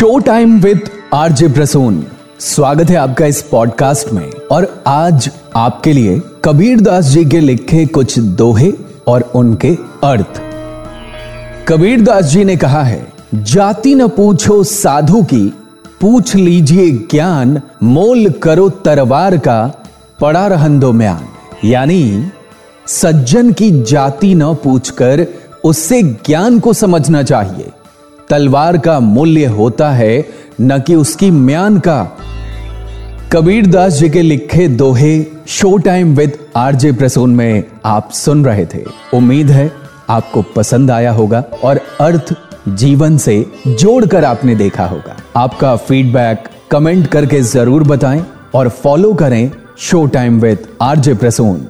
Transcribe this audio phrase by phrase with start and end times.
[0.00, 0.80] Show time with
[1.14, 2.04] RJ Prasoon
[2.40, 7.86] स्वागत है आपका इस पॉडकास्ट में। और आज आपके लिए कबीर दास जी के लिखे
[7.86, 8.72] कुछ दोहे
[9.06, 10.42] और उनके अर्थ।
[11.68, 15.54] कबीर दास जी ने कहा है, जाति न पूछो साधु की,
[16.00, 19.84] पूछ लीजिए ज्ञान, मोल करो तरवार का,
[20.20, 21.24] पड़ा रहन दो म्यान।
[21.68, 22.24] यानी,
[22.86, 25.26] सज्जन की जाति न पूछकर,
[25.64, 27.68] उससे ज्ञान को समझना चाहिए।
[28.30, 30.26] तलवार का मूल्य होता है,
[30.60, 32.02] न कि उसकी म्यान का।
[33.32, 38.66] कबीर दास जी के लिखे दोहे show time with RJ Prasoon में आप सुन रहे
[38.66, 38.84] थे।
[39.14, 39.70] उम्मीद है
[40.10, 42.34] आपको पसंद आया होगा और अर्थ
[42.68, 49.50] जीवन से जोड़कर आपने देखा होगा। आपका फीडबैक कमेंट करके ज़रूर बताएँ और फॉलो करें
[49.78, 51.66] show time with RJ Prasoon.